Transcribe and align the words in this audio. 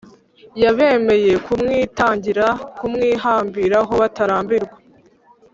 y’abemeye 0.61 1.31
kumwitangira, 1.45 2.45
kumwihambiraho 2.77 3.91
batarambirwa 4.01 4.77